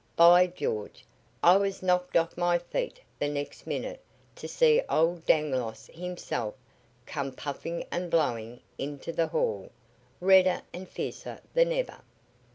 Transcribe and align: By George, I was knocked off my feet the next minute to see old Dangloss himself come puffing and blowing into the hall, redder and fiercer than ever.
By 0.15 0.47
George, 0.47 1.05
I 1.43 1.57
was 1.57 1.83
knocked 1.83 2.17
off 2.17 2.35
my 2.35 2.57
feet 2.57 2.99
the 3.19 3.27
next 3.29 3.67
minute 3.67 4.01
to 4.37 4.47
see 4.47 4.81
old 4.89 5.27
Dangloss 5.27 5.91
himself 5.93 6.55
come 7.05 7.31
puffing 7.31 7.85
and 7.91 8.09
blowing 8.09 8.61
into 8.79 9.11
the 9.13 9.27
hall, 9.27 9.69
redder 10.19 10.63
and 10.73 10.89
fiercer 10.89 11.39
than 11.53 11.71
ever. 11.71 11.99